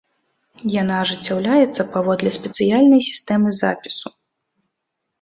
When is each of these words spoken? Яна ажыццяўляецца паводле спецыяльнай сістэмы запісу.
Яна 0.81 0.95
ажыццяўляецца 1.03 1.87
паводле 1.93 2.29
спецыяльнай 2.41 3.01
сістэмы 3.11 3.49
запісу. 3.63 4.07